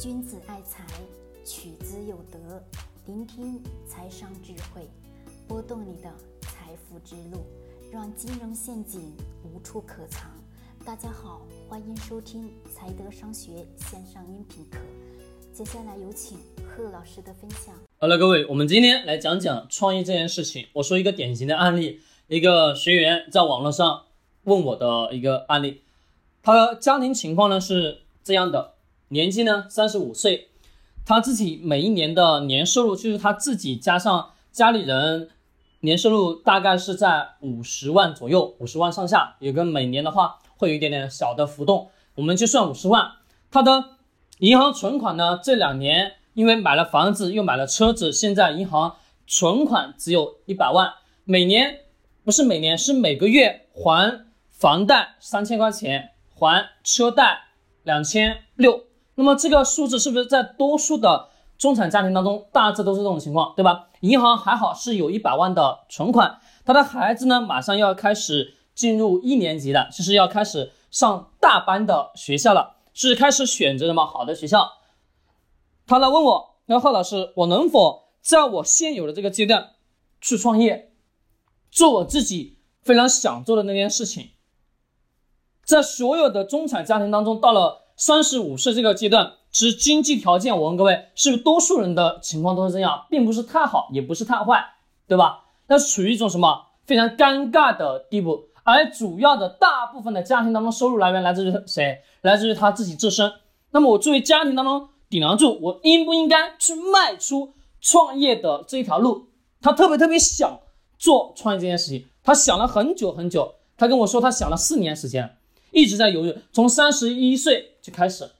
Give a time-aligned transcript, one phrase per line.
[0.00, 0.84] 君子爱财，
[1.44, 2.60] 取之有德。
[3.06, 4.82] 聆听财商智慧，
[5.46, 7.44] 拨动你的财富之路，
[7.92, 10.28] 让金融陷阱无处可藏。
[10.84, 14.78] 大家好，欢迎收听财德商学线上音频课。
[15.52, 17.72] 接下来有请贺老师的分享。
[18.00, 20.66] 好了，各位，我们今天来讲讲创业这件事情。
[20.72, 24.02] 我说一个典型的案例，一个学员在网络上
[24.42, 25.82] 问我的一个案例，
[26.42, 28.73] 他的家庭情况呢是这样的。
[29.14, 30.48] 年纪呢，三十五岁，
[31.06, 35.30] 他自己每一年的年收入就是他自己加上家里人
[35.82, 43.12] 年收入大概是在五十万左右，五十万上下，有个每年的话会有一点点小的浮动，我们就算五十万。
[43.52, 43.84] 他的
[44.40, 48.96] 银行存款呢，这两年因为买了房子又买了车子，现在银行
[49.28, 50.92] 存款只有一百万，
[51.22, 51.82] 每年
[52.24, 57.44] 不是每年是每个月还房贷三千块钱，还车贷
[57.84, 58.82] 两千六。
[59.16, 63.86] 那么这个数字是不是在多数的中产家庭当中大致都是这种情况，对吧？
[64.00, 74.72] 银行还好是有一百万的存款，他的孩子呢马上要开始进入一年级了，就是要开始上大班的学校了，是开始选择什么好的学校。
[75.86, 79.74] 他来问我，那贺老师，我能否在我现有的这个阶段
[80.20, 80.92] 去创业，
[81.70, 84.30] 做我自己非常想做的那件事情？
[85.64, 87.83] 在所有的中产家庭当中，到了。
[87.96, 94.64] 三十五岁这个阶段，其实经济条件，我问各位，是不是多数人的情况都是这样，并不是太好，也不是太坏，
[95.06, 95.44] 对吧？
[95.68, 102.00] 那处于一种什么非常尴尬的地步，而主要的大部分的家庭当中，收入来源来自于谁？
[102.22, 103.32] 来自于他自己自身。
[103.70, 109.28] 那么我作为家庭当中顶梁柱，我应不应该去迈出创业的这一条路？
[109.62, 110.58] 他特别特别想
[110.98, 115.36] 做创业这件事情，他想了很久很久，他跟我说他想了四年时间。
[115.74, 118.30] 一直在犹豫，从三十一岁就开始，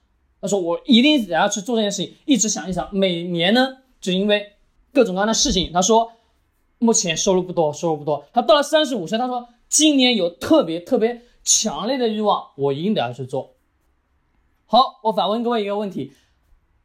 [0.40, 2.88] 他说我一定得要去做这件事情，一直想一想。
[2.92, 4.52] 每年呢，就因为
[4.92, 6.12] 各种各样的事情，他说
[6.78, 8.24] 目前收入不多，收入不多。
[8.32, 13.54] 他到了三十五岁，他说今年有特别特别强烈的欲望，我一定得要去做。
[14.66, 16.12] 好，我反问各位一个问题：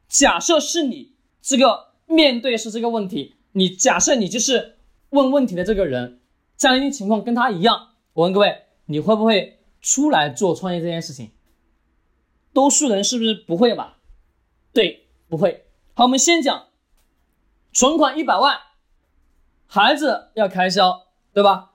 [0.08, 4.78] 假设是你这个面对是这个问题，你假设你就是
[5.10, 6.18] 问问题的这个人，
[6.56, 9.58] 家庭情况跟他一样，我问各位，你会不会？
[9.80, 11.32] 出来做创业这件事情，
[12.52, 13.98] 多数人是不是不会吧？
[14.72, 15.66] 对，不会。
[15.94, 16.68] 好，我们先讲
[17.72, 18.58] 存款一百万，
[19.66, 21.72] 孩子要开销，对吧？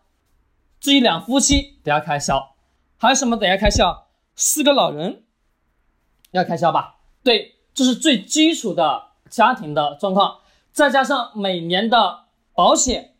[0.79, 2.55] 自己两夫妻得要开销，
[2.97, 4.07] 还有什么得要开销？
[4.35, 5.25] 四个老人
[6.31, 6.99] 要开销吧？
[7.23, 13.15] 对，这是最基础的家庭的状况，再加上每年的保险，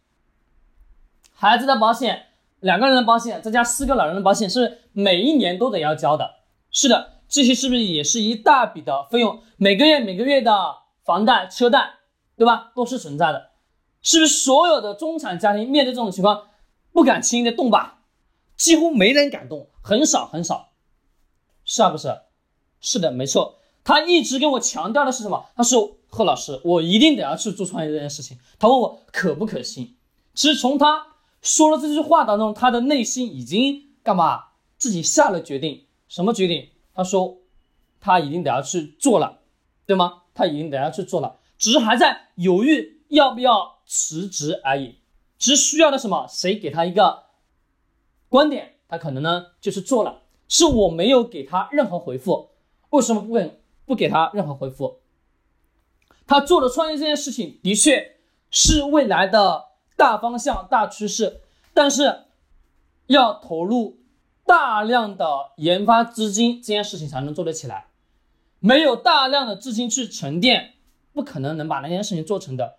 [1.34, 2.25] 孩子的保险。
[2.66, 6.32] 两个人的保险，再加四个老人的保险，是每一年都得要交的。
[6.72, 9.40] 是的，这些是不是也是一大笔的费用？
[9.58, 11.92] 每个月每个月的房贷、车贷，
[12.36, 12.72] 对吧？
[12.76, 13.52] 都是存在的。
[14.02, 16.48] 是不是所有的中产家庭面对这种情况，
[16.92, 18.00] 不敢轻易的动吧？
[18.58, 20.70] 几乎没人敢动，很少很少，
[21.66, 22.18] 是啊，不是？
[22.82, 23.60] 是的，没错。
[23.84, 25.46] 他一直跟我强调的是什么？
[25.56, 29.96] 他说：“贺老师，我一定得要去做创业这件事情。”他问我可不可行？
[30.34, 31.15] 其实从他。
[31.46, 34.46] 说了这句话当中，他的内心已经干嘛？
[34.80, 36.70] 自己下了决定，什么决定？
[36.92, 37.38] 他说，
[38.02, 39.42] 他一定得要去做了，
[39.86, 40.24] 对吗？
[40.34, 44.96] 他一定得要去做了，只是还在犹豫要不要辞职而已。
[45.38, 46.26] 只需要的什么？
[46.28, 47.26] 谁给他一个
[48.28, 50.24] 观点，他可能呢就是做了。
[50.48, 52.50] 是我没有给他任何回复，
[52.90, 55.00] 为什么不给不给他任何回复？
[56.26, 58.18] 他做的创业这件事情，的确
[58.50, 59.65] 是未来的。
[59.96, 61.42] 大方向、大趋势，
[61.74, 62.26] 但是
[63.08, 63.98] 要投入
[64.46, 67.88] 大量的研发资金，这件事情才能做得起来。
[68.60, 70.74] 没有大量的资金去沉淀，
[71.14, 72.76] 不可能能把那件事情做成的。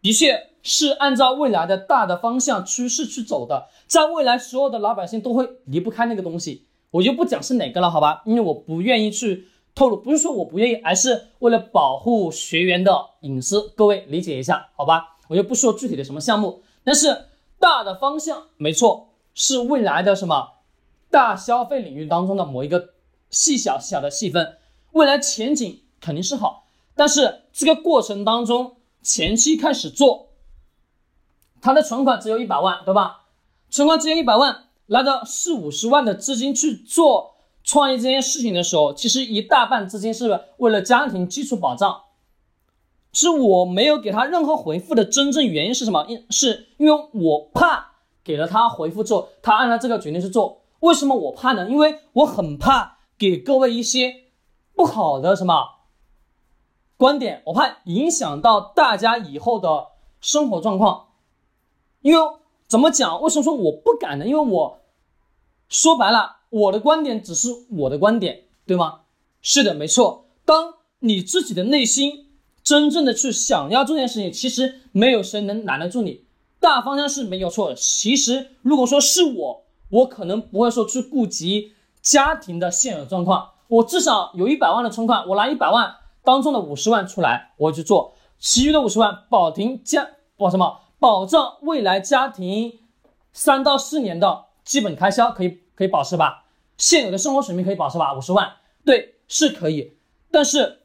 [0.00, 6.66] 的确是按照未来的大的方向趋势去走的，在未来所有的老百姓都会离不开那个东西。
[6.90, 8.22] 我就不讲是哪个了，好吧？
[8.26, 15.11] 因为我不愿意去透露，不是说我不愿意，而是为了保护学员的隐私，各位理解一下，好吧？
[15.32, 20.56] 我就不说具体的什么项目，但是大的方向没错，是未来的什么
[21.10, 22.90] 大消费领域当中的某一个
[23.30, 24.58] 细小小的细分，
[24.90, 30.28] 未来前景肯定是好，但是这个过程当中前期开始做，
[31.62, 33.22] 他的存款只有一百万，对吧？
[33.70, 42.02] 存款只有一百万，拿着四五十万的资金去做创业这件事情的时候，其实一大半资金是为了家庭基础保障。
[43.12, 46.04] 是我没有给他任何回复的真正原因是什么？
[46.08, 47.92] 因是因为我怕
[48.24, 50.62] 给了他回复之后，他按照这个决定去做。
[50.80, 51.68] 为什么我怕呢？
[51.68, 54.14] 因为我很怕给各位一些
[54.74, 55.54] 不好的什么
[56.96, 59.88] 观点，我怕影响到大家以后的
[60.20, 61.08] 生活状况。
[62.00, 62.32] 因为
[62.66, 63.20] 怎么讲？
[63.20, 64.26] 为什么说我不敢呢？
[64.26, 64.80] 因为我
[65.68, 69.02] 说白了，我的观点只是我的观点，对吗？
[69.40, 70.26] 是的，没错。
[70.44, 72.31] 当你自己的内心
[72.62, 76.24] 真正的去想要做这件事情，其实没有谁能拦得住你。
[76.60, 77.74] 大方向是没有错的。
[77.74, 83.50] 其实如果说是我，我可能不会说去顾及家庭的现有状况。
[83.68, 90.80] 我至少有一百万的存款，我拿一百万当中的五十万出来，我去做，其余的五十万保停家保什么？
[90.98, 92.78] 保障未来家庭
[93.32, 96.44] 三到四年的基本开销可以可以保持吧？
[96.76, 98.14] 现有的生活水平可以保持吧？
[98.14, 98.52] 五十万，
[98.84, 99.96] 对，是可以。
[100.30, 100.81] 但是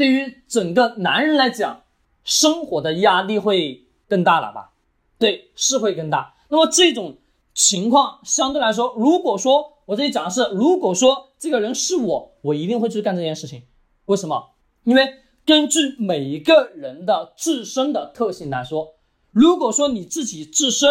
[0.00, 1.82] 对于整个男人来讲，
[2.24, 4.72] 生活的压力会更大了吧？
[5.18, 6.36] 对，是会更大。
[6.48, 7.18] 那么这种
[7.52, 13.64] 情况相对来说，如果说我这里讲的是，如果说这个人是我，我一定会去干这件事情。
[14.06, 14.52] 为什么？
[14.84, 15.06] 因为
[15.44, 18.94] 根据每一个人的自身的特性来说，
[19.32, 20.88] 如果说你自己自身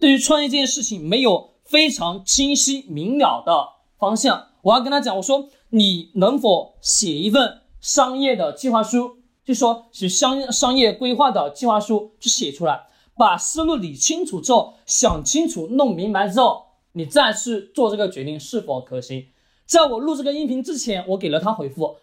[0.00, 3.68] 对于创业这件事情没有非常清晰明了的
[4.00, 12.86] 方向，我要跟他讲，我说你能否写一份商业的计划书，就说是商商业规划的计划书，去写出来，
[13.16, 16.66] 把思路理清楚之后，想清楚弄明白之后。
[16.92, 19.28] 你再去做这个决定是否可行？
[19.66, 21.98] 在我录这个音频之前，我给了他回复，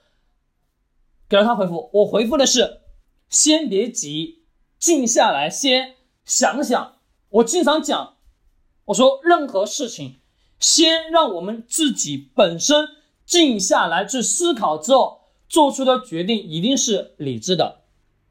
[1.27, 1.89] 给了他回复。
[1.91, 2.81] 我回复的是：
[3.27, 4.43] 先别急，
[4.79, 6.93] 静下来，先想想。
[7.29, 8.15] 我经常讲，
[8.85, 10.21] 我说任何事情，
[10.59, 12.87] 先让我们自己本身
[13.25, 15.14] 静下来去思考之后
[15.47, 17.81] 做出的决定一定是理智的，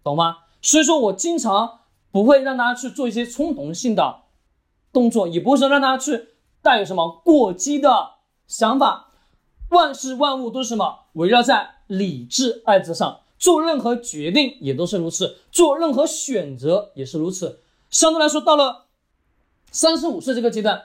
[0.03, 0.39] 懂吗？
[0.61, 1.81] 所以说我经常
[2.11, 4.23] 不会让大家去做一些冲动性的
[4.93, 6.29] 动作，也不会说让大家去。
[6.63, 8.13] 带有什么过激的
[8.47, 9.11] 想法？
[9.69, 11.01] 万事万物都是什么？
[11.13, 17.61] 围绕在理智二字上，做任何决定也都是如此，做任何选择也是如此。
[17.91, 18.87] 相对来说，到了
[19.71, 20.85] 三十五岁这个阶段，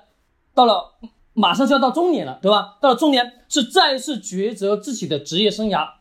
[0.53, 0.95] 到了
[1.31, 2.77] 马上就要到中年了，对吧？
[2.81, 5.98] 到了中年是再次抉择自己的职业生涯。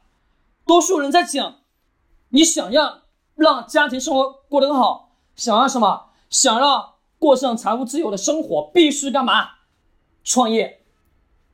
[0.68, 1.60] 多数人在讲，
[2.28, 3.04] 你想要
[3.34, 6.10] 让家庭生活过得更好，想要什么？
[6.28, 9.48] 想要过上财务自由的生活，必须干嘛？
[10.22, 10.84] 创业，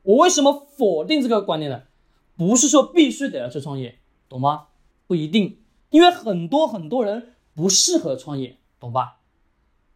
[0.03, 1.83] 我为什么否定这个观念呢？
[2.37, 4.67] 不是说必须得要去创业，懂吗？
[5.07, 9.21] 不一定，因为很多很多人不适合创业，懂吧？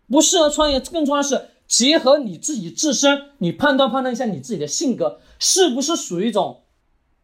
[0.09, 6.63] 不适合创业，更重要的是结合你自己自身，你判断判断一下你自己的性格是不是属于一种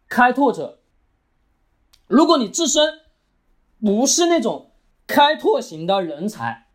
[0.09, 0.81] 开拓者。
[2.07, 3.01] 如果你自身
[3.81, 4.73] 不是那种
[5.07, 6.67] 开拓型的人才，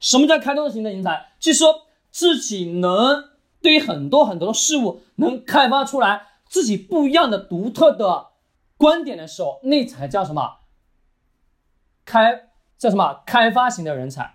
[0.00, 1.32] 什么叫开拓型的人才？
[1.38, 3.32] 就是说自己能。
[3.60, 8.30] 对于很多很多的事物，能开发出来自己不一样的独特的
[8.76, 10.56] 观点的时候，那才叫什么？
[12.04, 13.22] 开叫什么？
[13.24, 14.34] 开发型的人才，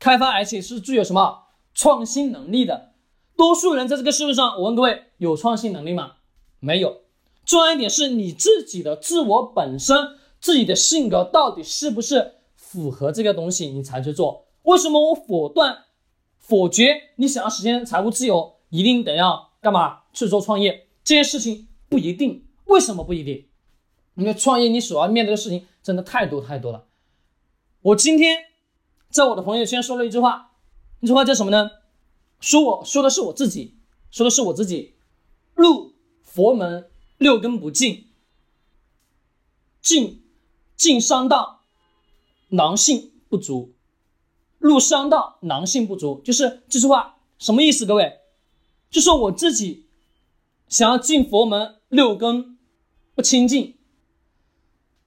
[0.00, 2.94] 开发而且是具有什么创新能力的。
[3.36, 6.14] 多数人在这个社会上，我问各位，有创新能力吗？
[6.58, 7.02] 没有。
[7.48, 9.96] 重要一点是你自己的自我本身，
[10.38, 14.48] 自己的性格到底是不是符合这个东西，你才去做。
[14.64, 15.84] 为什么我果断？
[16.36, 20.88] 否决你想要实现财务自由，一定得要干嘛去做创业？
[21.02, 22.44] 这件事情不一定。
[22.66, 23.48] 为什么不一定？
[24.16, 26.84] 因为创业你所要面对的事情真的太多太多了。
[27.80, 28.36] 我今天
[29.08, 30.52] 在我的朋友圈说了一句话，
[31.00, 31.70] 那句话叫什么呢？
[32.40, 33.78] 说我说的是我自己，
[34.10, 34.96] 说的是我自己。
[35.54, 38.06] 入佛门六根不净，
[39.80, 40.24] 进
[40.76, 41.64] 进商道，
[42.48, 43.74] 狼性不足。
[44.58, 47.84] 入商道，狼性不足，就是这句话什么意思？
[47.84, 48.20] 各位，
[48.90, 49.88] 就说我自己
[50.68, 52.58] 想要进佛门，六根
[53.14, 53.76] 不清净。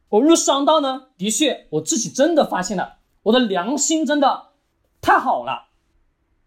[0.10, 4.52] 我入商道呢，的确，我自己真的发现了，我的良心真的
[5.00, 5.70] 太好了。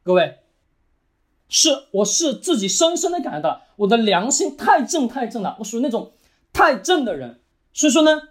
[0.02, 0.43] 各位，
[1.48, 6.12] 是我是自己深深的感觉到，我的良心太正太正了，我属于那种
[6.52, 7.40] 太正的人。
[7.72, 8.22] 所以说呢，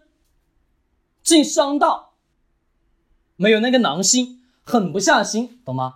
[1.24, 2.14] 进商道
[3.36, 4.40] 没有那个狼心。
[4.66, 5.96] 狠不下心，懂吗？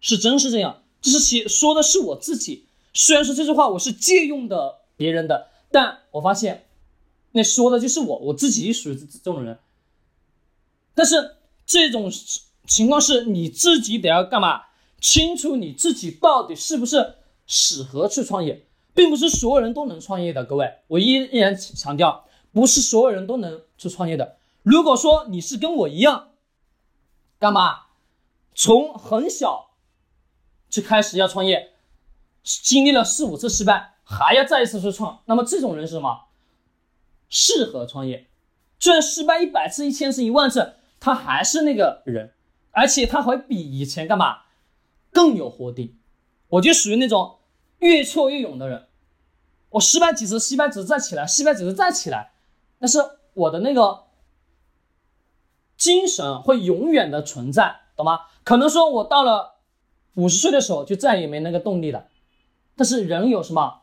[0.00, 2.64] 是真是这样，这是写说的是我自己。
[2.94, 6.66] 虽然说这句话我是借用的别人的，但我发现
[7.32, 9.58] 那说的就是我，我自己属于这种人。
[10.94, 11.36] 但是
[11.66, 12.10] 这种
[12.66, 14.62] 情况是你自己得要干嘛？
[15.00, 17.14] 清楚你自己到底是不是
[17.46, 20.44] 适合去创业，并不是所有人都能创业的。
[20.44, 24.36] 各位，我依依然强调，不是所有人都能去创业的。
[24.62, 26.30] 如果说你是跟我一样，
[27.38, 27.82] 干嘛？
[28.54, 29.70] 从很小
[30.68, 31.70] 就开始要创业，
[32.42, 36.24] 经历了四五次失败，还要再一次去创，那么这种人是什么？
[37.30, 38.26] 适合创业。
[38.78, 42.32] 就算失败一百次、一千次、一万次，他还是那个人，
[42.72, 44.42] 而且他会比以前干嘛
[45.12, 45.96] 更有活力。
[46.48, 47.38] 我就属于那种
[47.78, 48.86] 越挫越勇的人。
[49.70, 52.32] 我失败几次，失败几次再起来，失败几次再起来，
[52.78, 52.98] 但是
[53.34, 54.04] 我的那个
[55.76, 58.20] 精神会永远的存在，懂吗？
[58.44, 59.56] 可能说我到了
[60.14, 62.08] 五十岁的时候就再也没那个动力了，
[62.76, 63.82] 但是人有什么？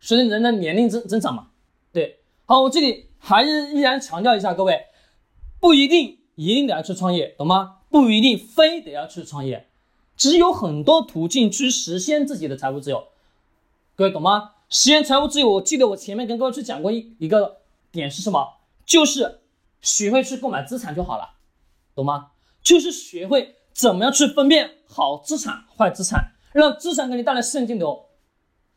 [0.00, 1.48] 随着人的年龄增增长嘛，
[1.92, 2.20] 对。
[2.44, 4.86] 好，我这里还是依然强调一下，各位
[5.58, 7.78] 不一定一定得要去创业，懂吗？
[7.88, 9.70] 不一定非得要去创业，
[10.16, 13.08] 只有很多途径去实现自己的财务自由。
[13.94, 14.52] 各位懂吗？
[14.68, 17.58] 实现财务自由，我记得我前面跟各位去讲过一一个
[17.90, 18.54] 点是什么？
[18.86, 19.40] 就是
[19.80, 21.34] 学会去购买资产就好了，
[21.94, 22.30] 懂吗？
[22.62, 28.06] 就是学会怎么样去分辨好资产、坏资产，让资产给你带来现金流，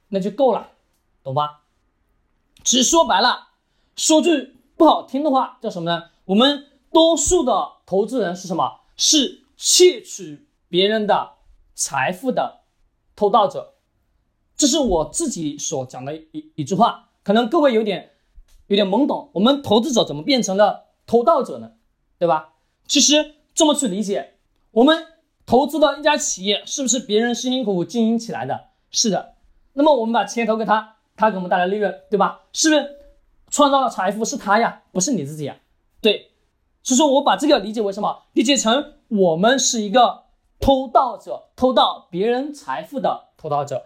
[0.09, 0.71] 那就够了，
[1.23, 1.61] 懂吧？
[2.63, 3.49] 其实说白了，
[3.95, 6.09] 说句不好听的话，叫什么呢？
[6.25, 8.81] 我们多数的投资人是什么？
[8.97, 10.44] 是窃取
[10.75, 11.35] 别人的
[11.73, 12.63] 财富的
[13.15, 13.75] 偷盗者。
[14.57, 18.11] 这是我自己所讲的一一句话，可能各位有点
[18.67, 19.29] 有点懵懂。
[19.35, 21.71] 我们投资者怎么变成了偷盗者呢？
[22.19, 22.55] 对吧？
[22.89, 24.33] 其实这么去理解，
[24.71, 25.05] 我们
[25.45, 28.65] 投资的一家企业是不是别人辛辛苦苦经营起来的？
[28.91, 29.35] 是的。
[29.75, 32.41] 那么我们把钱投给他，他给我们带来利润，对吧？
[32.51, 32.97] 是不是
[33.49, 35.55] 创造了财富是他呀，不是你自己呀？
[36.01, 36.31] 对。
[36.83, 38.23] 所以说我把这个理解为什么？
[38.33, 40.24] 理解成我们是一个
[40.65, 43.85] 偷盗者，偷盗别人财富的偷盗者。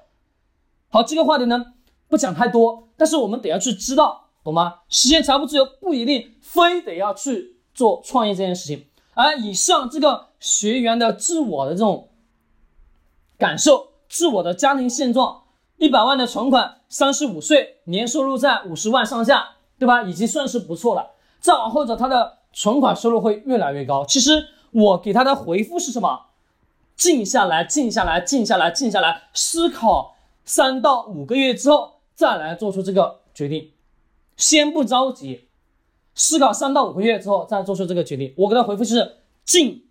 [0.87, 1.73] 好，这个话题呢
[2.07, 4.75] 不讲太多，但是我们得要去知道，懂吗？
[4.87, 8.85] 实现财富自由不一定非得要去做创业这件事情。
[9.13, 12.07] 而以上这个学员的自我的这种
[13.37, 15.43] 感受，自我的家庭现状，
[15.75, 20.03] 一百万的存款，三十五岁，年收入在五十万上下，对吧？
[20.03, 21.11] 已经算是不错了。
[21.41, 24.05] 再往后走，他的存款收入会越来越高。
[24.05, 26.27] 其实我给他的回复是什么？
[26.99, 30.17] 静下来，静下来，静下来，静下来，思考。
[30.43, 33.71] 三到五个月之后再来做出这个决定，
[34.35, 35.47] 先不着急，
[36.15, 38.33] 思考三到五个月之后再做出这个决定。
[38.35, 39.85] 我给他回复是静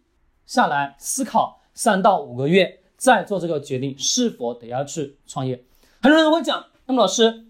[0.46, 5.64] 下来思考三到五个月再做这个决定，是否得要去创业。
[6.02, 7.46] 很多人会讲，那么老师，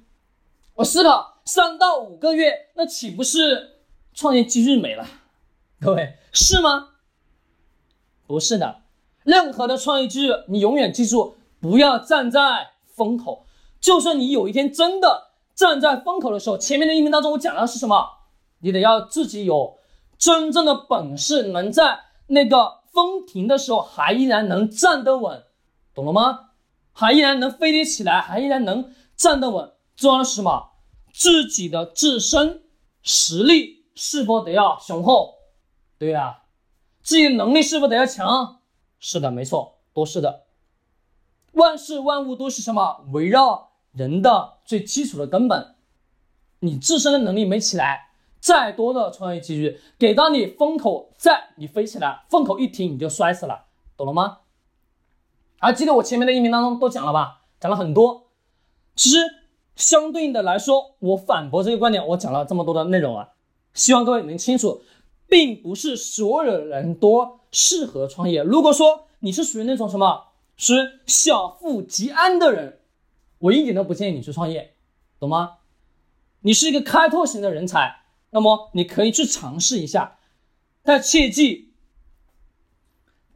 [0.74, 3.78] 我思考三到五个月，那岂不是
[4.12, 5.06] 创业机遇没了？
[5.80, 6.90] 各位是吗？
[8.26, 8.82] 不是的，
[9.28, 12.70] 任何的创业机遇，你永远记住，不要站在。
[12.98, 13.44] 风口，
[13.80, 18.04] 就算你有一天真的站在风口的时候，前面的音频当中我讲的是什么？
[18.58, 19.78] 你得要自己有
[20.18, 25.44] 真正的本事，能在那个风停的时候还依然能站得稳，
[25.94, 26.46] 懂了吗？
[26.92, 29.70] 还依然能飞得起来，还依然能站得稳。
[29.94, 30.70] 重要的是什么？
[31.12, 32.64] 自己的自身
[33.04, 35.34] 实力是否得要雄厚？
[36.00, 36.38] 对呀，
[37.00, 38.57] 自己的能力是否得要强？
[38.98, 40.44] 是的，没错，都是的。
[41.52, 43.04] 万事万物都是什么？
[43.12, 45.74] 围绕人的最基础的根本。
[46.60, 54.38] 你自身的能力没起来，再多的创业机遇给到你风口在，你飞起来，风口一停你就摔死了，懂了吗？
[55.58, 57.42] 还记得我前面的音频当中都讲了吧？
[57.60, 58.28] 讲了很多。
[58.94, 59.18] 其实
[59.76, 63.28] 相对应的来说，我反驳这个观点，我讲了这么多的内容啊，
[63.74, 64.82] 希望各位能清楚，
[65.28, 68.42] 并不是所有人都适合创业。
[68.42, 70.24] 如果说你是属于那种什么？
[70.60, 72.80] 是小富即安的人，
[73.38, 74.74] 我一点都不建议你去创业，
[75.20, 75.58] 懂吗？
[76.40, 80.18] 你是一个开拓型的人才，那么你可以去尝试一下，
[80.82, 81.74] 但切记，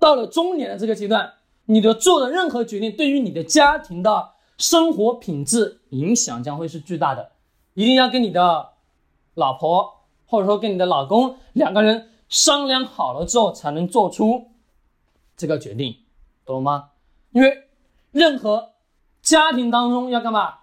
[0.00, 1.34] 到了中年的这个阶段，
[1.66, 7.30] 你的做的任何决定对于你的家庭的生活品质影响将会是巨大的，
[7.75, 8.70] 一定要跟你的
[9.34, 10.01] 老婆
[10.32, 14.46] 或者说跟你的老公两个人商量好了之后才能做出
[15.36, 15.94] 这个决定，
[16.46, 16.88] 懂了吗？
[17.32, 17.68] 因为
[18.12, 18.70] 任何
[19.20, 20.60] 家庭当中要干嘛？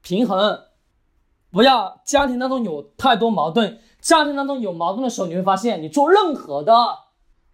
[0.00, 0.66] 平衡，
[1.50, 3.80] 不要家庭当中有太多矛盾。
[4.00, 6.72] 家庭当中有矛盾的时候，你会发现你做任何的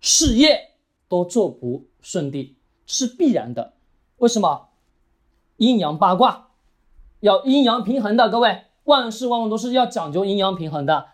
[0.00, 0.72] 事业
[1.08, 3.72] 都做不顺利，是必然的。
[4.18, 4.68] 为什么？
[5.56, 6.50] 阴阳八卦
[7.20, 11.06] 要阴阳平衡的，各位，万事万物都是要讲究阴阳平衡的。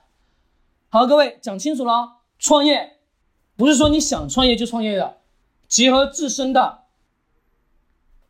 [0.94, 2.99] 好，各位讲清楚了，创业
[3.56, 5.20] 不是说你想创业就创业的，
[5.66, 6.82] 结合自身的。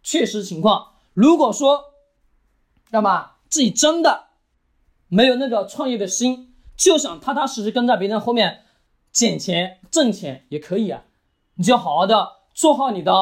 [0.00, 1.86] 确实情况，如果说，
[2.92, 4.26] 那么自己真的
[5.08, 8.60] 没有那个创业的心，就想踏踏实实跟在别人后面
[9.10, 11.02] 捡钱挣钱也可以啊，
[11.56, 13.12] 你就好好的做好你的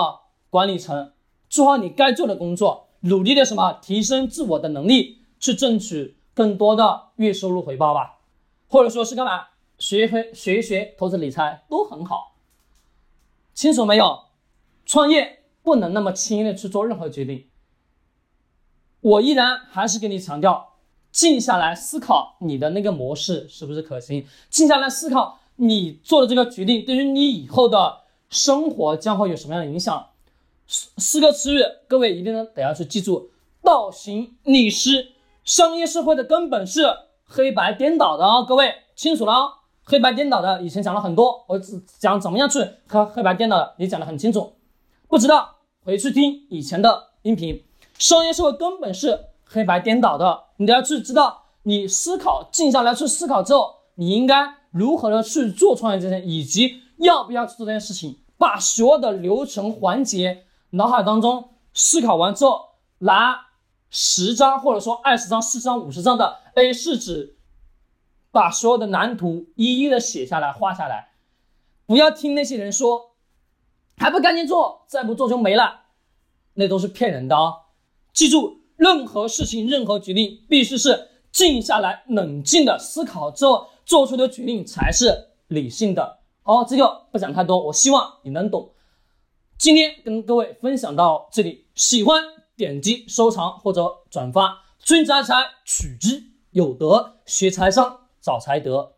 [0.50, 1.14] 管理层，
[1.49, 8.18] 做好你该做的工作，努力的什么提升自我的能力，去争取更多的月收入回报吧。
[8.71, 9.49] 或者说是干嘛
[9.79, 12.37] 学一学学一学投资理财都很好。
[13.53, 14.21] 清楚没有？
[14.87, 17.49] 创业不能那么轻易的去做任何决定。
[19.00, 20.77] 我依然还是给你强调，
[21.11, 30.11] 静下来思考你的那个模式是不是可行，静下来思考你做的这个决定对于你以后的生活将会有什么样的影响。
[30.67, 33.31] 四四个词语，各位一定得要去记住：
[33.62, 35.12] 倒行逆施。
[35.45, 36.83] 商业社会的根本是
[37.33, 39.53] 黑白颠倒的哦，各位清楚了哦。
[39.85, 42.59] 黑白颠倒的以前讲了很多，我只讲怎么样去
[42.89, 44.55] 和黑白颠倒的，也讲得很清楚。
[45.09, 47.65] 不知道回去听以前的音频。
[47.97, 62.61] 商业社会根本是黑白颠倒的，你都要去知道，你思考静下来去思考之后，你应该如何的去做创业这件，以及要不要去做这件事情，把所有的流程环节脑海当中思考完之后，
[62.99, 63.37] 拿
[63.90, 67.37] 十张或者说二十张、四张、五十张的 A 四纸，
[68.30, 71.11] 把所有的蓝图一一的写下来、画下来，
[71.87, 73.11] 不要听那些人说。
[74.02, 75.82] 还不赶紧做，再不做就没了，
[76.54, 77.66] 那都是骗人的哦。
[78.14, 86.20] 记住，任何事情、任何决定，必须是静下来、冷静的思考之后做出的决定才是理性的。
[86.40, 88.73] 好，这个不讲太多，我希望你能懂。
[89.59, 92.25] 今天跟各位分享到这里，喜欢
[92.61, 94.59] 点击收藏或者转发。
[94.81, 98.93] 君子爱财，取之有德；学财商，找财德。